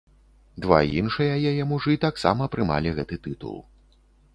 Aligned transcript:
Два 0.65 0.79
іншыя 1.01 1.35
яе 1.51 1.63
мужы 1.75 2.01
таксама 2.09 2.51
прымалі 2.57 2.89
гэты 3.01 3.23
тытул. 3.29 3.67